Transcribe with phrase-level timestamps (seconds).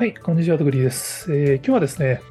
[0.00, 2.22] はい、こんにちは、とぐりです、えー、今日はですね、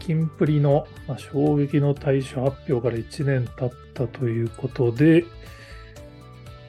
[0.00, 0.84] キンプリの
[1.16, 5.26] 衝撃の対処発表から1年経ったということで、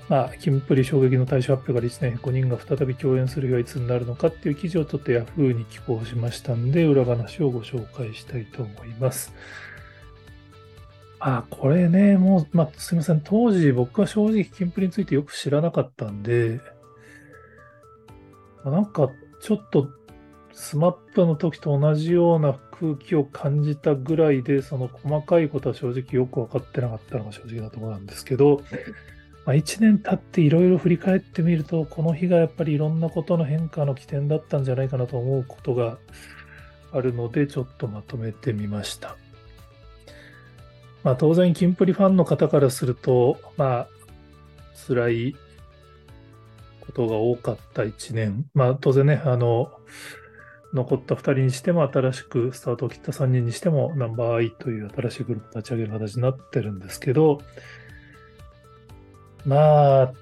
[0.07, 9.33] まあ、キンプリ衝撃の対処発表から1年、5人が再び共演する日はいつになるのかっていう記事をちょっと Yahoo に寄稿しましたんで、裏話をご紹介したいと思います。
[11.17, 13.21] あ、これね、もう、まあ、すみません。
[13.21, 16.59] 当時僕は正直キンプリについてよく知らなかったんで、
[18.63, 19.09] なんか
[19.41, 19.89] ちょっと
[20.53, 28.61] スマップの時と同じような空気を感じたぐらいで、その細かいことは正直よく分かってなかったのが正直なところなんですけど、
[29.45, 35.97] まあ、1年経っていろいろ振り返ってみると、この日がやっぱりいろんなことの変化の起点だったんじゃないかなと思うことが
[36.91, 39.15] あるので、ちょっとまとめてみました。
[41.03, 43.87] まあ、当然、キンプリファンの方からすると、まあ、
[44.87, 45.35] 辛い
[46.81, 48.45] ことが多かった1年。
[48.53, 49.71] まあ当然ね、あの、
[50.73, 57.41] 残った2人にしても新しくスタートを切った3人にしても Number_i という新しいグループを立ち上げる形になってるんですけど、
[59.45, 60.13] まあ、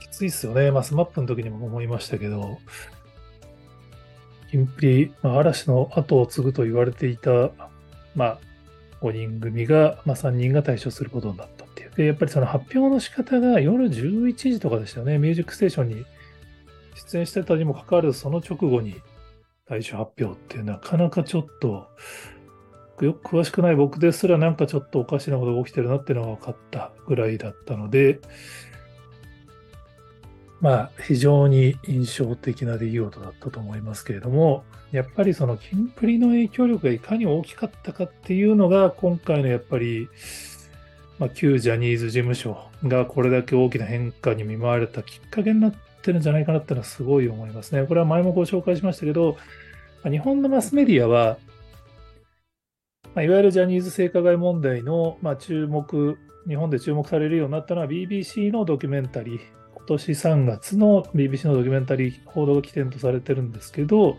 [0.00, 0.70] きついっすよね。
[0.70, 2.58] まあ、スマップの時にも思いましたけど、
[4.50, 7.50] キンプリ、まあ、嵐の後を継ぐと言われていた、
[8.14, 8.38] まあ、
[9.00, 11.53] 5人組が、まあ、3人が退所することになった。
[11.96, 15.18] で、やっぱりその発表の仕方が夜11時とかでしたよね。
[15.18, 16.04] ミュージックステーションに
[16.94, 18.96] 出演してたにもかかわらず、その直後に
[19.68, 21.88] 最初発表ってなかなかちょっと、
[23.00, 28.20] よく詳しくない僕ですらなんかちょっとおかしなことが起きてるなっていうのが分かったぐらいだったので、
[30.60, 40.08] まあ非常に印象的な出来事だったと思いますけれども、やっぱりそのキンプリの影響力がいかに大きかったかっていうのが今回のやっぱり
[41.24, 47.86] まあ、旧ジャニーズ事務所がこれだけ大きな変化に見舞われたきっかけになってるんじゃないかなってのはすごい思いますね。
[47.86, 49.38] これは前もご紹介しましたけど、
[50.02, 51.38] ま、日本のマスメディアは、
[53.14, 59.40] まあ、いわゆるジャニーズ性加害問題の、まあ、注目、日本で注目されるようになったのは BBC のドキュメンタリー、
[59.74, 64.18] 今年3月の BBC のドキュメンタリー報道が起点とされてるんですけど、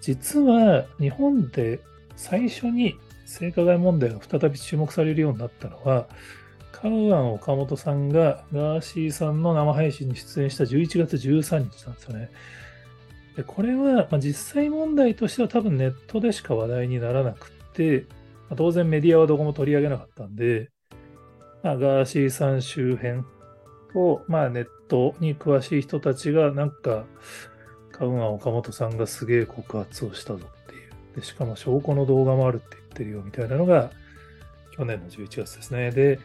[0.00, 1.80] 実は日本で
[2.14, 2.94] 最初に
[3.30, 6.08] 性加害問題が再び注目されるようになったのは、
[6.72, 12.30] カウアン岡本さんがガーシーさんの生配信に出演した11月13日なんですよね。
[13.36, 18.06] でこれは、まあ、実際問題としては多分ネットでしか話題にならなくて、
[18.48, 20.70] まあ、当然メディアはどこも取り上げなかったんで、
[21.62, 23.22] まあ、ガーシーさん周辺
[23.92, 27.04] と、まあ、ネットに詳しい人たちがなんか、
[27.92, 30.46] カウアン岡本さんがすげえ告発をしたぞ。
[31.14, 33.90] でしかも証拠の動画もあるって言ってるよみたいなのが
[34.76, 35.90] 去年の11月ですね。
[35.90, 36.18] で、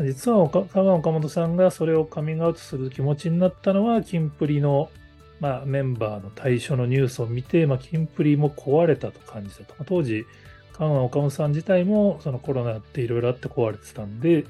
[0.00, 4.90] 実は岡川岡本さんがそれをカミングアウトする気持ちになったのは、キンプリの、
[5.38, 9.74] まあ、メンバーの対象のニュースを見て、まあ、キンプリも壊れたと感じたと。
[9.84, 10.26] 当時、
[10.72, 14.44] 川岡本さん自体もそのコロナっていろいろあって壊れてたんで、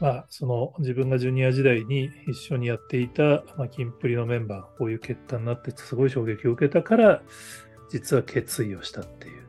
[0.00, 7.22] まあ、その自分がジュニア時代に一緒にやっていた、まあ、キンプリのメンバーがこういう結果になってすごい衝撃を受けたから、
[7.90, 9.40] 実は決意をしたっていう。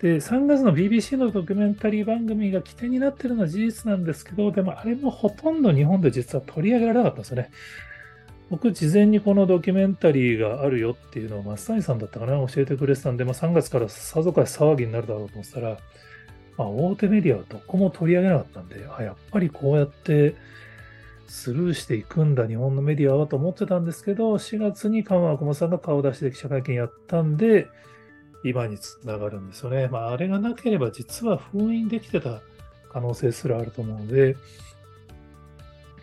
[0.00, 7.50] で、3月の BBC のドキュメンタリー番組が起点になってるのは事実なんですけど、でもあれもほとんど日本で実は取り上げられなかったんですよね。
[8.48, 15.78] 僕、事前にこのドキュメンタリーがあるよっていうのを松谷さんだったかな、教えてくれてたんで、まあ、3月からさぞかし騒ぎになるだろうと思ったら、
[16.56, 20.36] まあ、大手メディアはどこも取り上げなかったんで、あやっぱりこうやって
[21.26, 27.68] スルーしていくんだ、日本のメディアはと思ってたんですけど、4月に川和小さんが顔出して記者会見やったんで、
[28.44, 29.88] 今につながるんですよね。
[29.88, 32.40] まあ、あれがなければ実は封印できてた
[32.92, 34.36] 可能性すらあると思うので、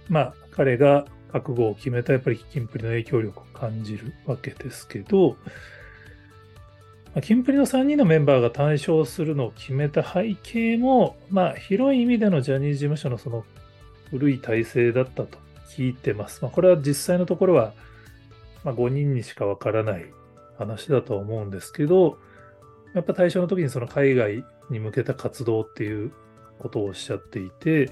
[0.09, 5.37] まあ、彼が覚悟を決めたやっぱりキンプリの影響力を感じるわけですけど、
[7.15, 13.45] ま、キンプリの3人のメンバーが対象するのを決めた背景も、まあ、広い意味でのジャニーズ事務所のその
[14.13, 15.39] 古い体制だったと
[15.75, 16.43] 聞いてます。
[16.43, 17.73] まあ、これは実際のところは、
[18.63, 20.05] まあ、5人にしかわからない
[20.59, 22.19] 話だと思うんですけど、
[22.93, 26.11] やっぱ対象の時にその海外に向けた活動っていう
[26.59, 27.89] ことをおっしゃっていて、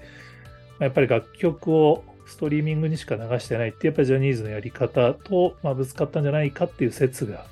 [0.79, 7.45] やっぱり楽曲をストリーミングにしか流してないって、やっぱりジャニーズのやり方と、ま、ぶつかったんじゃないかっていう説が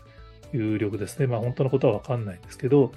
[0.54, 1.26] 有力ですね。
[1.26, 2.92] まあ本当のことはわかんないんですけど、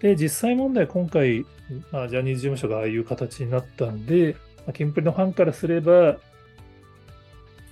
[0.00, 1.46] で、実際問題今回、
[1.90, 4.36] まあ、ジャニーズ事務所がああいう形になったんで、
[4.66, 6.16] まあ、キンプリのファンからすれば、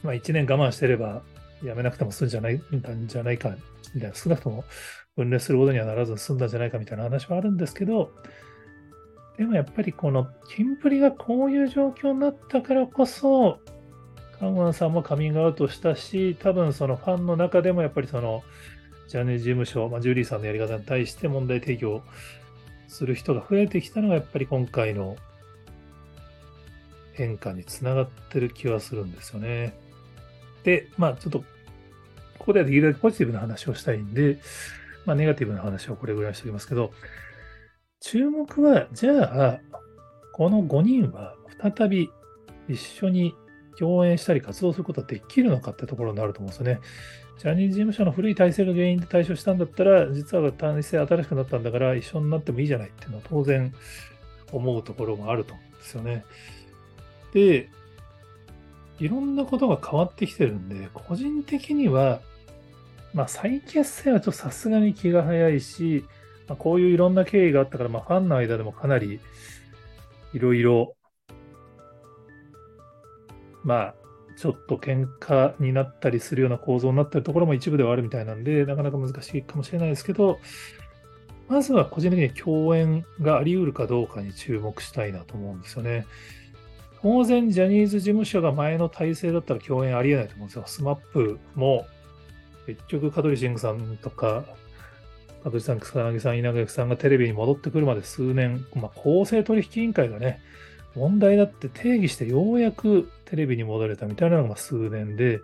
[0.02, 1.22] まあ1年我慢してれば
[1.62, 2.62] やめなくても済んじゃないん
[3.06, 3.54] じゃないか、
[3.94, 4.64] みたいな、少なくとも
[5.16, 8.12] 分裂することにはならず済んだんじゃないかみたいな話はあるんですけど、
[9.38, 13.58] でもやっぱりこのキンプリがこういう状況になったからこそ、
[14.38, 18.42] カンワンさんもカミングアウトしたし、多分そのファンの中でもやっぱりその、
[19.08, 22.02] ジャニーズ事務所、まあ、ジュリーさんのやり方に対して問題提起を
[22.88, 25.16] する人が増えてきたのが、やっぱり今回の
[27.12, 29.74] 変化につながってる気はするんですよね。
[30.64, 31.40] で、まあちょっと、
[32.38, 34.38] ここではできるだけポジティブな話をしたいんで、
[35.04, 36.92] まあネガティブな話はこれぐらいにしておきますけど、
[38.00, 39.60] 注目は、じゃあ、
[40.32, 42.10] この5人は再び
[42.68, 43.34] 一緒に
[43.78, 46.80] 共演したり活動することはできるのかってところになると思うんですよね。
[47.38, 53.74] ジャニーズ事務所の古い体制が原因で対処したんだったら、実は体制新しくなったんだから一緒になってもいいじゃないっていうのは当然
[54.52, 56.24] 思うところもあると思うんですよね。
[57.32, 57.68] で、
[58.98, 62.20] いろんなことが変わってきてるんで、個人的には、
[63.14, 66.04] まあ再結成はちょっとさすがに気が早いし、
[66.48, 69.20] まあ、こういういろんな経緯があったから、まあファンの間でもかなり
[70.32, 70.94] いろいろ、
[73.64, 73.94] まあ
[74.36, 80.38] ちょっと喧嘩になったりするような構造になってるところも一部ではあるみたいなんで、なかなか難しいかもしれないですけど、
[81.48, 86.06] まずは個人的に共演があり得るかどうかに注目したいなと思うんですよね。
[87.02, 90.64] 当然、ジャニーズ事務所が前の体制だったら共演ありえないと思うんですよ。
[90.66, 91.84] スマップも、
[92.66, 94.44] 結局、香取慎吾さんとか、
[95.42, 100.40] 香取さん、草彅さん、稲垣さんがテレビに戻ってくるまで数年、まあ、公正取引委員会がね、
[100.94, 105.40] 問題だって提起してようやくテレビに戻れたみたいなのが数年で、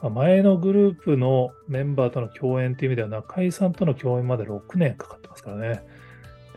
[0.00, 5.82] まあ、前のグループのメンバーとの共演っていう意味では中居さんとの共演まで6年かかってますからね。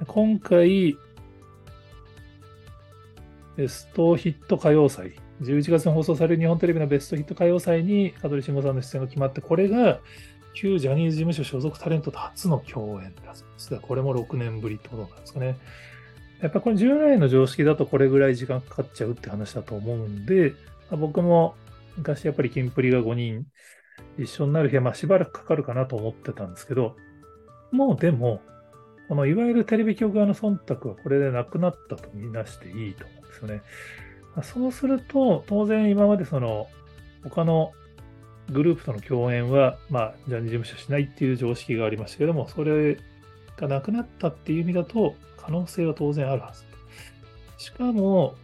[0.08, 0.98] 今回、
[3.60, 10.00] ベストヒット歌謡祭、11月に放送される日本テレビのベストヒット歌謡祭に香取慎吾さんの出演が決まって、これが
[10.54, 13.82] 旧ジャニーズ事務所所属タレントと初の共演だそうです。
[13.82, 15.58] これも6年ぶりってことなんですかね。
[16.42, 20.54] やっぱこれ従来の常識だとこれぐらい時間かかっちゃうって話だと思うんで、
[20.92, 21.56] 僕も
[21.98, 23.46] 昔やっぱりキンプリが5人
[24.18, 26.96] 一緒になる日はまあしばらくかかるかなと思ってたんですけど、
[27.74, 28.40] もうでも、
[29.10, 33.62] このいわゆるテレビ局側の忖度はこれでなくなったとみなしていいと思うんですよね。
[34.44, 36.68] そうすると、当然今までその
[37.24, 37.74] 他の
[38.52, 42.98] グループとの共演は、まあ、ジャニーズ事務所しないっていう常識がありましたけども、それ
[43.58, 46.64] がなくなったっていう意味だと、可能性は当然あるはず。
[47.58, 48.36] しかも、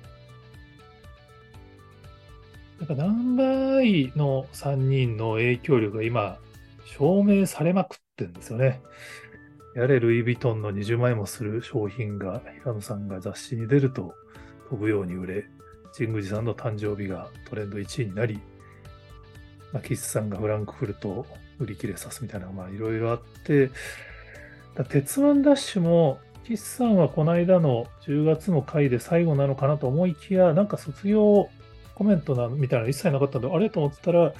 [2.79, 6.39] なんかナンバーアイの3人の影響力が今、
[6.85, 8.81] 証明されまくってるんですよね。
[9.75, 14.15] やれルイ・ヴィトンの20万円もする商品が、平野さんが雑誌に出ると
[14.69, 15.45] 飛ぶように売れ、
[15.95, 18.39] 神宮寺さんの誕生日がトレンド1位になり、
[19.73, 21.25] まあ、キスさんがフランクフルト
[21.59, 23.69] 売り切れさすみたいなのがいろいろあって、
[24.89, 31.49] 鉄腕ダッシュも岸さんはこの間の10月の回で最後なのかなと思いきや、なんか卒業
[31.95, 34.33] コメントなみたいなの一切なかったんで、あれと思ってたら、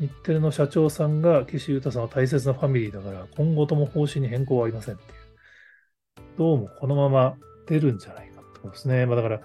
[0.00, 5.18] 日テレの社長さんが岸優太さんは大切なファミリーだから、今後とも方針に変更はありませんっていう。
[6.36, 9.06] どうもこのまま出るんじゃないかってことですね。
[9.06, 9.40] まあだから、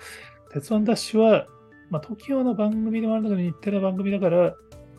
[0.51, 1.48] 鉄腕ダッシュは、
[1.89, 4.56] まあ TOKIO の番組でもあるんだけど、日テレの番組だから、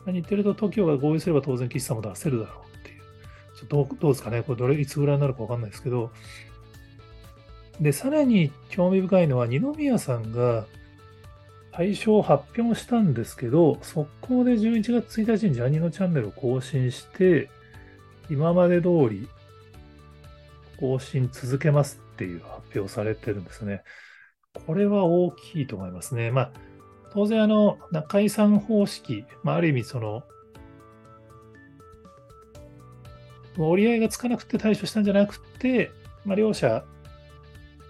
[0.07, 3.01] 日テレと TOKIO が合意すれば当然岸さんも出せるだろうっていう。
[3.55, 6.11] ちょっとどうどうですかねこれどれ、いつぐらいになるかわかんないですけど、
[7.79, 10.65] で、さらに興味深いのは、二宮さんが
[11.75, 17.49] 対象を発表したんですけど、速攻で11月1日にジャニーのチャンネルを更新して、
[18.29, 19.27] 今まで通り
[20.79, 23.83] 更新続けますっていう発表されてるんですね。
[24.67, 26.29] これは大きいと思いますね。
[26.29, 26.51] まあ、
[27.11, 30.23] 当然あの、中井さん方式、まあ、ある意味その、
[33.57, 35.91] 折り合いがつかなくて対処したんじゃなくて、
[36.23, 36.85] まあ、両者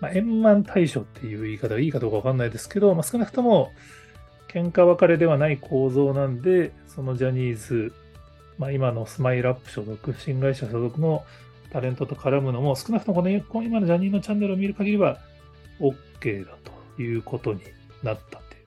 [0.03, 3.71] まあ、円満対処っていう言い方がいいかどうかわかんないですけど、まあ、少なくとも
[4.49, 7.93] 喧嘩別れではない構造なんで、そのジャニーズ、
[8.57, 11.23] まあ、今のスマイルアップ所属、新会社所属の
[11.71, 15.19] タレントと絡むのも、少なくともこの今のジャニーのチャンネルを見る限りは
[15.79, 16.57] OK だ
[16.95, 17.61] ということに
[18.03, 18.57] なったんで、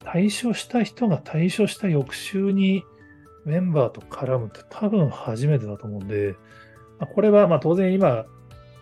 [0.00, 2.82] 対処した人が対処した翌週に
[3.44, 6.34] メンバーと絡むって多分初めてだと思うんで、
[6.98, 8.26] まあ、これはまあ当然今、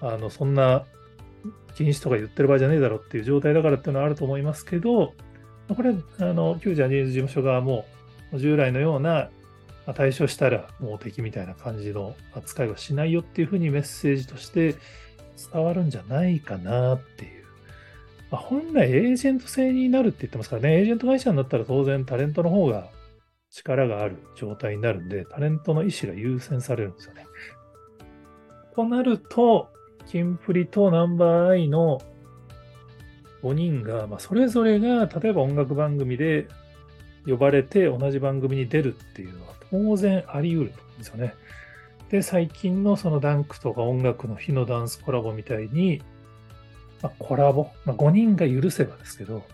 [0.00, 0.86] あのそんな
[1.76, 5.12] 禁止とか言ってる場合じゃねえだろっていう状態だからっていうのはあると思いますけど、
[5.68, 7.84] これ、あの、旧ジャニーズ事務所側も、
[8.34, 9.30] 従来のような
[9.94, 14.74] 対処したらもう敵みたいな感じの扱いはしないよっていうふうにメッセージとして
[15.52, 17.44] 伝わるんじゃないかなっていう。
[18.30, 22.88] まあ、本来エージェント制になるって言ってますからね、エージェント会社になったら当然タレントの方が
[23.50, 27.26] 力がある状態になるんで、タレントの意思が優先されるんですよね。
[28.74, 29.68] となると、
[30.06, 32.00] キンプリとナンバーアイの
[33.42, 36.48] 5人が、まあ、それぞれが、例えば音楽番組で
[37.26, 41.34] 呼ばれて同じ番組に出るっていうのは当然あり得ると思うんですよね。
[42.10, 46.02] で、最近のそのダンクとか音楽の日のダンスコラボみたいに、
[47.02, 49.44] まあ、コラボ、まあ、5人が許せばですけど、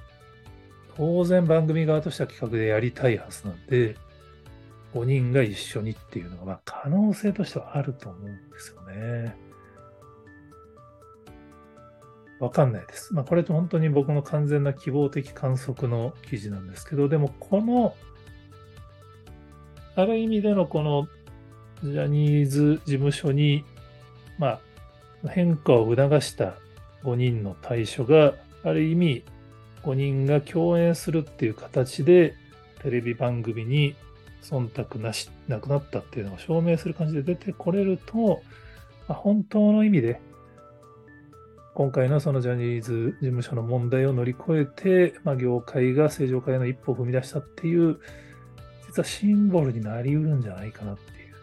[0.96, 3.96] 当然番組側としては企画でやりたいはずなんで、
[4.94, 9.34] 5人が一緒にっていうのが、まあ、可能性としてはあると思うんですよね。
[12.42, 13.14] わかんないです。
[13.14, 17.94] まあ、これと本当に僕の完全な希望的観測の記事なんですけど、でもこの、
[19.94, 21.06] ある意味でのこの
[21.84, 23.64] ジャニーズ事務所に、
[24.40, 24.58] ま
[25.24, 26.54] あ、変化を促した
[27.04, 28.34] 5人の対処が、
[28.64, 29.24] ある意味、
[29.84, 32.34] 5人が共演するっていう形で、
[32.82, 33.94] テレビ番組に
[34.42, 38.42] 忖度なし、なくなったっていうのを証明する感じで出てこれると、
[39.06, 40.20] あ、本当の意味で、
[41.74, 47.98] 今回のそのジャニーズ事務所の問題を乗り越えて、まあ、業界が正常化への一歩を踏み出したっていう、
[48.88, 51.34] 実はシンボルになりうるんじゃないかなっていう。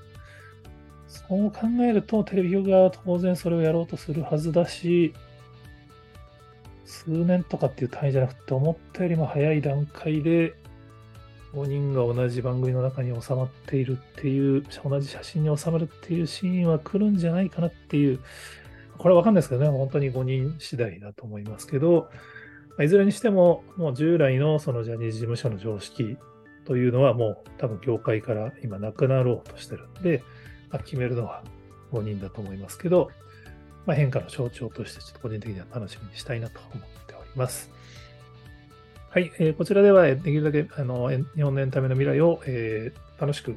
[1.08, 5.16] そう考えると、テレビ局側は当然それをやろうとするはずだし、
[6.86, 10.54] 数年とかっていう単位じゃなくて、思ったよりも早い段階で、
[11.54, 18.20] 5人が同じ番組の中に収まっているっていう、同じ写真に収まるっていうシーンは来るんじゃないかなっていう、
[19.00, 22.10] これはわかんないですけどね、本当に5人次第だと思いますけど、
[22.82, 26.18] いずれにしても、もう従来のそのジャニーズ事務所の常識
[26.66, 30.24] というのはもう多分業界から今なくなろうとしてるんで、
[30.70, 31.44] まあ、決めるのは
[31.94, 33.10] 5人だと思いますけど、
[33.86, 37.72] まあ、変化の象徴としてちょっと個人的には楽しみにしたいなと思っております。
[39.10, 43.56] はい、えー、こちらではできるだけあの日本のエンタメの未来を、えー、楽しく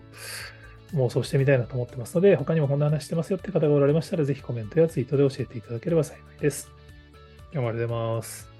[0.95, 6.71] 妄想してみたいなと思ってますので、他にもこんな話してますよって方がおられましたら、ぜひコメントやツイートで教えていただければ幸いです。
[7.53, 8.52] 今日もありがとうございます。